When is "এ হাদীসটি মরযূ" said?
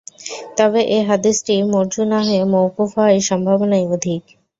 0.89-2.01